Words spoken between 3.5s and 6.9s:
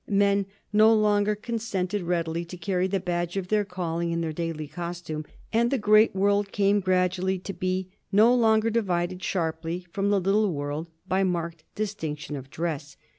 calling in their daily costume, and the great world came